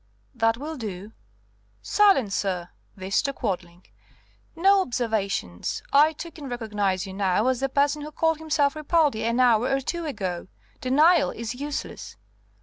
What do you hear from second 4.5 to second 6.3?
"No observations. I